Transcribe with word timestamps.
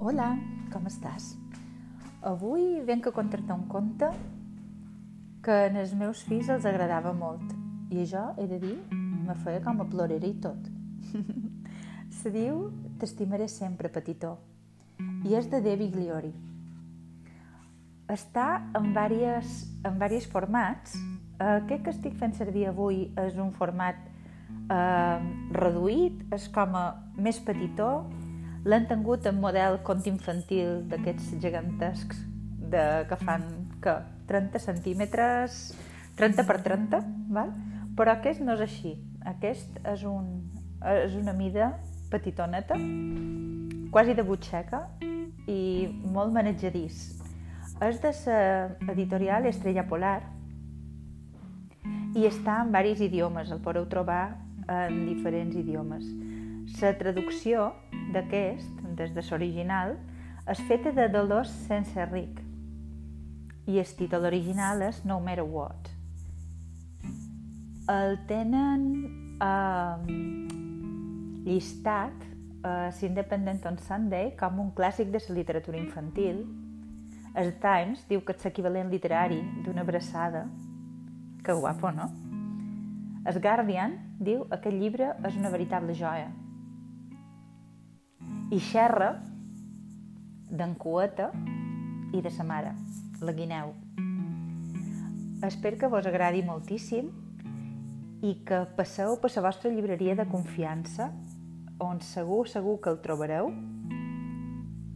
Hola, 0.00 0.30
com 0.72 0.86
estàs? 0.88 1.34
Avui 2.24 2.78
venc 2.88 3.04
a 3.04 3.10
contar-te 3.12 3.52
un 3.52 3.66
conte 3.68 4.06
que 5.44 5.56
als 5.68 5.90
meus 5.92 6.22
fills 6.24 6.48
els 6.48 6.64
agradava 6.64 7.10
molt 7.12 7.50
i 7.92 8.06
jo, 8.08 8.22
he 8.40 8.46
de 8.48 8.56
dir, 8.62 8.78
me 8.96 9.36
feia 9.42 9.60
com 9.60 9.82
a 9.82 9.86
plorera 9.90 10.24
i 10.24 10.38
tot. 10.40 10.70
Se 12.22 12.32
diu 12.32 12.62
T'estimaré 12.96 13.44
sempre, 13.52 13.90
petitó, 13.92 14.38
i 15.28 15.36
és 15.36 15.50
de 15.52 15.60
Debbie 15.60 15.92
Gliori. 15.92 16.32
Està 18.08 18.46
en 18.80 18.94
diversos, 18.94 19.68
en 19.84 20.00
diversos 20.00 20.30
formats. 20.32 20.96
Aquest 21.36 21.84
que 21.84 21.92
estic 21.92 22.16
fent 22.16 22.32
servir 22.40 22.70
avui 22.72 23.02
és 23.20 23.36
un 23.36 23.52
format 23.52 24.00
eh, 24.72 25.20
reduït, 25.60 26.24
és 26.32 26.48
com 26.56 26.80
a 26.86 26.86
més 27.20 27.44
petitó, 27.44 27.92
l'han 28.64 28.86
tingut 28.88 29.26
en 29.26 29.38
model 29.40 29.78
conte 29.86 30.10
infantil 30.10 30.82
d'aquests 30.90 31.36
gegantescs 31.40 32.20
de, 32.70 32.84
que 33.08 33.18
fan 33.24 33.46
que 33.82 33.94
30 34.28 34.60
centímetres, 34.62 35.60
30 36.16 36.46
per 36.46 36.58
30, 36.62 37.00
val? 37.32 37.54
però 37.96 38.14
aquest 38.14 38.42
no 38.44 38.54
és 38.56 38.64
així. 38.64 38.94
Aquest 39.26 39.80
és, 39.84 40.04
un, 40.08 40.28
és 40.80 41.16
una 41.18 41.34
mida 41.36 41.74
petitoneta, 42.12 42.76
quasi 43.92 44.14
de 44.16 44.24
butxeca 44.24 44.84
i 45.50 45.88
molt 46.14 46.32
manejadís. 46.32 47.18
És 47.84 48.00
de 48.00 48.12
l'editorial 48.86 49.48
Estrella 49.48 49.86
Polar 49.88 50.20
i 52.16 52.26
està 52.28 52.60
en 52.62 52.72
diversos 52.72 53.04
idiomes, 53.06 53.50
el 53.50 53.60
podeu 53.64 53.86
trobar 53.88 54.36
en 54.68 55.04
diferents 55.08 55.56
idiomes. 55.56 56.04
La 56.78 56.92
traducció 56.96 57.72
d'aquest, 58.14 58.78
des 58.96 59.10
de 59.12 59.24
l'original, 59.26 59.96
és 60.48 60.62
feta 60.68 60.92
de 60.96 61.08
Dolors 61.12 61.50
Sense 61.66 62.06
Ric 62.08 62.40
i 63.70 63.78
el 63.78 63.90
títol 63.98 64.24
original 64.26 64.82
és 64.82 65.02
No 65.04 65.20
Matter 65.20 65.44
What. 65.44 65.90
El 67.90 68.16
tenen 68.30 68.86
eh, 69.42 70.16
llistat 71.46 72.26
a 72.64 72.74
l'Independent 73.00 73.62
on 73.68 73.78
Sunday 73.86 74.34
com 74.40 74.58
un 74.60 74.72
clàssic 74.76 75.12
de 75.12 75.20
la 75.28 75.36
literatura 75.38 75.78
infantil. 75.78 76.42
El 77.38 77.54
Times 77.62 78.04
diu 78.08 78.24
que 78.26 78.34
és 78.34 78.44
l'equivalent 78.44 78.90
literari 78.90 79.40
d'una 79.64 79.86
abraçada. 79.86 80.46
Que 81.44 81.54
guapo, 81.56 81.92
no? 81.94 82.10
El 83.28 83.40
Guardian 83.40 83.98
diu 84.18 84.46
que 84.48 84.58
aquest 84.58 84.76
llibre 84.76 85.14
és 85.28 85.36
una 85.36 85.52
veritable 85.52 85.94
joia. 85.94 86.30
I 88.50 88.58
xerra 88.58 89.12
d'en 90.50 90.72
Cueta 90.74 91.28
i 92.10 92.18
de 92.18 92.30
sa 92.34 92.42
mare, 92.42 92.72
la 93.22 93.30
guineu. 93.30 93.76
Espero 95.46 95.78
que 95.78 95.90
vos 95.92 96.06
agradi 96.10 96.42
moltíssim 96.42 97.12
i 98.26 98.32
que 98.44 98.64
passeu 98.74 99.14
per 99.22 99.30
la 99.36 99.44
vostra 99.44 99.70
llibreria 99.70 100.16
de 100.18 100.26
confiança 100.26 101.12
on 101.78 102.02
segur, 102.02 102.48
segur 102.50 102.80
que 102.82 102.90
el 102.90 102.98
trobareu 103.04 103.52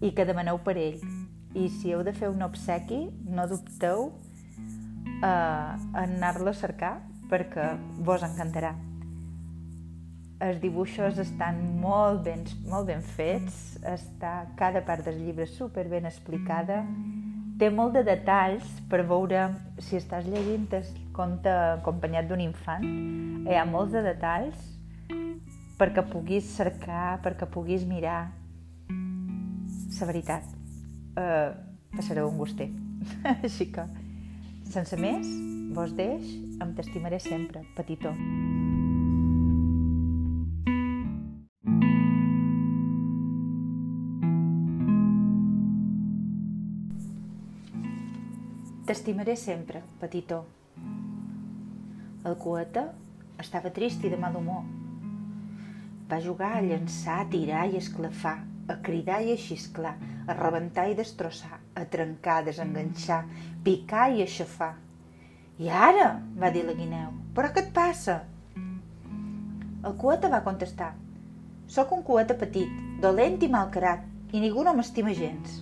i 0.00 0.14
que 0.16 0.24
demaneu 0.24 0.62
per 0.64 0.78
ell. 0.80 1.04
I 1.52 1.68
si 1.68 1.92
heu 1.92 2.00
de 2.08 2.16
fer 2.16 2.32
un 2.32 2.40
obsequi, 2.48 3.02
no 3.28 3.44
dubteu 3.52 4.08
eh, 5.20 5.68
anar-lo 6.06 6.50
a 6.50 6.56
cercar 6.56 6.94
perquè 7.28 7.68
vos 8.00 8.24
encantarà. 8.24 8.72
Els 10.42 10.58
dibuixos 10.58 11.20
estan 11.22 11.60
molt 11.78 12.24
ben, 12.26 12.42
molt 12.66 12.88
ben 12.88 13.02
fets, 13.14 13.76
està 13.86 14.48
cada 14.58 14.82
part 14.82 15.06
del 15.06 15.20
llibre 15.22 15.46
super 15.46 15.84
ben 15.90 16.08
explicada, 16.08 16.80
té 17.60 17.68
molt 17.70 17.94
de 17.94 18.02
detalls 18.02 18.66
per 18.90 19.04
veure 19.06 19.44
si 19.78 20.00
estàs 20.00 20.26
llegint 20.26 20.66
el 20.74 20.88
conte 21.14 21.52
acompanyat 21.78 22.26
d'un 22.26 22.42
infant. 22.42 22.86
Hi 23.46 23.54
ha 23.54 23.66
molts 23.68 23.94
de 23.94 24.02
detalls 24.02 24.68
perquè 25.78 26.02
puguis 26.10 26.48
cercar, 26.56 27.20
perquè 27.22 27.46
puguis 27.46 27.86
mirar. 27.86 28.32
La 28.90 30.08
veritat, 30.08 30.46
eh, 31.22 31.50
passareu 31.94 32.30
un 32.30 32.38
gustet. 32.42 32.74
Així 33.46 33.70
que, 33.70 33.86
sense 34.74 34.98
més, 34.98 35.28
vos 35.76 35.94
deix, 35.94 36.34
em 36.62 36.74
t'estimaré 36.74 37.22
sempre, 37.22 37.62
petitó. 37.78 38.10
T'estimaré 48.82 49.36
sempre, 49.38 49.78
petitó. 50.00 50.40
El 52.26 52.34
coeta 52.34 52.82
estava 53.38 53.70
trist 53.76 54.02
i 54.02 54.10
de 54.10 54.16
mal 54.18 54.34
humor. 54.34 54.64
Va 56.10 56.18
jugar 56.24 56.48
a 56.56 56.62
llançar, 56.64 57.20
a 57.22 57.28
tirar 57.30 57.68
i 57.70 57.78
esclafar, 57.78 58.40
a 58.42 58.76
cridar 58.88 59.20
i 59.22 59.36
a 59.36 59.38
xisclar, 59.38 59.94
a 60.26 60.34
rebentar 60.34 60.88
i 60.90 60.98
destrossar, 60.98 61.60
a 61.78 61.86
trencar, 61.94 62.40
a 62.40 62.46
desenganxar, 62.50 63.20
picar 63.62 64.08
i 64.16 64.26
aixafar. 64.26 64.72
I 65.62 65.70
ara, 65.70 66.10
va 66.42 66.50
dir 66.50 66.66
la 66.66 66.74
guineu, 66.74 67.14
però 67.38 67.54
què 67.54 67.62
et 67.68 67.72
passa? 67.78 68.18
El 68.58 69.94
coeta 70.02 70.26
va 70.34 70.42
contestar, 70.42 70.90
sóc 71.70 71.94
un 71.94 72.02
coeta 72.02 72.34
petit, 72.34 72.82
dolent 72.98 73.38
i 73.46 73.54
malcarat, 73.58 74.02
i 74.34 74.42
ningú 74.42 74.66
no 74.66 74.74
m'estima 74.74 75.14
gens. 75.14 75.60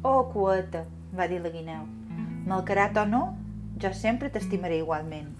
Oh, 0.00 0.24
coeta, 0.32 0.86
va 1.12 1.28
dir 1.28 1.44
la 1.44 1.52
guineu, 1.52 1.84
malcarat 2.50 2.98
o 2.98 3.06
no, 3.06 3.22
jo 3.82 3.92
sempre 3.96 4.30
t'estimaré 4.34 4.80
igualment. 4.82 5.30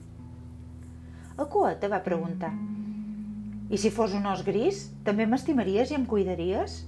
El 1.36 1.48
coeta 1.52 1.90
va 1.90 2.04
preguntar, 2.06 2.52
i 3.70 3.78
si 3.78 3.90
fos 3.94 4.14
un 4.18 4.26
os 4.30 4.42
gris, 4.46 4.86
també 5.06 5.26
m'estimaries 5.26 5.92
i 5.92 5.98
em 5.98 6.06
cuidaries? 6.10 6.80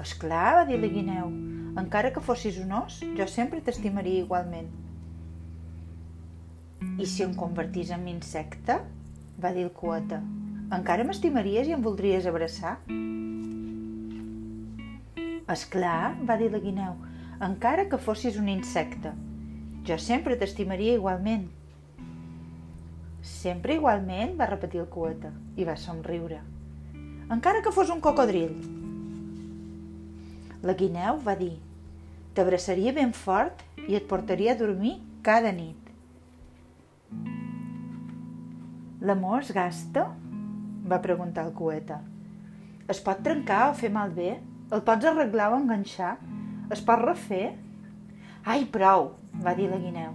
És 0.00 0.14
clar, 0.20 0.60
va 0.60 0.68
dir 0.68 0.78
la 0.80 0.90
guineu, 0.92 1.32
encara 1.80 2.12
que 2.14 2.22
fossis 2.24 2.60
un 2.62 2.72
os, 2.78 3.00
jo 3.18 3.26
sempre 3.30 3.60
t'estimaria 3.64 4.22
igualment. 4.24 4.70
I 7.00 7.06
si 7.10 7.24
em 7.26 7.34
convertís 7.36 7.90
en 7.96 8.08
insecte? 8.08 8.78
va 9.40 9.52
dir 9.56 9.64
el 9.66 9.72
coeta. 9.72 10.20
Encara 10.76 11.04
m'estimaries 11.06 11.68
i 11.68 11.74
em 11.74 11.84
voldries 11.84 12.26
abraçar? 12.28 12.76
És 15.50 15.64
clar, 15.72 16.14
va 16.28 16.36
dir 16.38 16.50
la 16.52 16.60
guineu, 16.62 16.98
encara 17.40 17.86
que 17.88 17.96
fossis 17.96 18.36
un 18.36 18.50
insecte. 18.52 19.14
Jo 19.88 19.96
sempre 19.96 20.36
t'estimaria 20.36 20.92
igualment. 20.98 21.46
Sempre 23.24 23.78
igualment, 23.78 24.34
va 24.36 24.48
repetir 24.50 24.82
el 24.82 24.90
coeta 24.92 25.32
i 25.56 25.64
va 25.64 25.76
somriure. 25.80 26.42
Encara 27.32 27.62
que 27.64 27.72
fos 27.72 27.88
un 27.92 28.02
cocodril. 28.04 28.52
La 30.60 30.74
guineu 30.76 31.20
va 31.24 31.36
dir, 31.40 31.54
t'abraçaria 32.36 32.92
ben 32.92 33.14
fort 33.16 33.64
i 33.88 33.96
et 33.96 34.08
portaria 34.08 34.52
a 34.52 34.60
dormir 34.60 34.98
cada 35.24 35.52
nit. 35.56 35.78
L'amor 39.00 39.40
es 39.40 39.54
gasta? 39.56 40.10
va 40.90 41.00
preguntar 41.00 41.46
el 41.48 41.54
coeta. 41.56 42.02
Es 42.90 43.00
pot 43.00 43.22
trencar 43.24 43.70
o 43.70 43.74
fer 43.78 43.88
malbé? 43.94 44.34
El 44.74 44.84
pots 44.84 45.08
arreglar 45.08 45.52
o 45.54 45.60
enganxar? 45.62 46.18
Es 46.70 46.82
pot 46.86 47.00
refer? 47.02 47.50
Ai, 48.46 48.62
prou, 48.70 49.08
va 49.42 49.56
dir 49.58 49.66
la 49.70 49.78
guineu. 49.82 50.12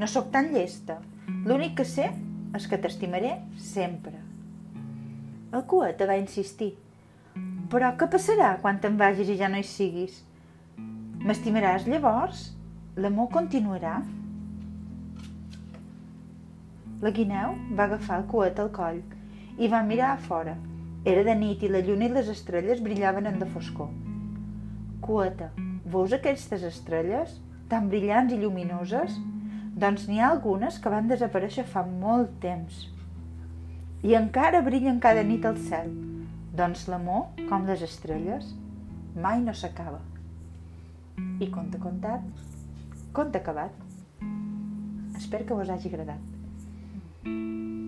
No 0.00 0.06
sóc 0.08 0.30
tan 0.32 0.48
llesta. 0.54 0.96
L'únic 1.44 1.76
que 1.76 1.84
sé 1.84 2.06
és 2.56 2.66
que 2.66 2.78
t'estimaré 2.80 3.34
sempre. 3.60 4.16
El 5.52 5.66
coeta 5.68 6.08
va 6.08 6.16
insistir. 6.16 6.72
Però 7.70 7.92
què 8.00 8.08
passarà 8.10 8.54
quan 8.64 8.80
te'n 8.80 8.96
vagis 8.98 9.28
i 9.28 9.36
ja 9.38 9.52
no 9.52 9.60
hi 9.60 9.66
siguis? 9.66 10.22
M'estimaràs 11.20 11.84
llavors? 11.90 12.48
L'amor 12.96 13.28
continuarà? 13.36 14.00
La 17.04 17.12
guineu 17.16 17.56
va 17.76 17.86
agafar 17.90 18.22
el 18.22 18.28
coet 18.32 18.58
al 18.60 18.72
coll 18.76 19.04
i 19.60 19.68
va 19.68 19.84
mirar 19.84 20.14
a 20.14 20.20
fora. 20.24 20.56
Era 21.04 21.24
de 21.28 21.36
nit 21.36 21.62
i 21.64 21.70
la 21.72 21.84
lluna 21.84 22.08
i 22.08 22.14
les 22.16 22.28
estrelles 22.32 22.80
brillaven 22.84 23.28
en 23.28 23.38
la 23.40 23.48
foscor. 23.52 23.92
Coeta, 25.04 25.52
veus 25.92 26.14
aquestes 26.16 26.62
estrelles, 26.66 27.36
tan 27.70 27.88
brillants 27.90 28.32
i 28.34 28.38
lluminoses? 28.40 29.16
Doncs 29.80 30.06
n'hi 30.08 30.20
ha 30.20 30.30
algunes 30.30 30.78
que 30.82 30.92
van 30.92 31.08
desaparèixer 31.10 31.64
fa 31.68 31.84
molt 31.86 32.32
temps. 32.42 32.86
I 34.04 34.16
encara 34.18 34.62
brillen 34.66 35.00
cada 35.04 35.22
nit 35.26 35.46
al 35.46 35.58
cel. 35.68 35.92
Doncs 36.56 36.86
l'amor, 36.90 37.28
com 37.50 37.66
les 37.68 37.84
estrelles, 37.86 38.48
mai 39.14 39.40
no 39.44 39.54
s'acaba. 39.54 40.00
I 41.40 41.50
conte 41.52 41.78
contat, 41.80 42.26
conte 43.16 43.40
acabat. 43.40 43.72
Espero 45.16 45.46
que 45.46 45.60
vos 45.62 45.70
hagi 45.70 45.92
agradat. 45.92 47.79